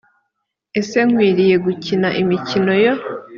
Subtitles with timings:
[0.79, 2.93] ese nkwiriye gukina imikino yo